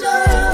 [0.00, 0.49] door.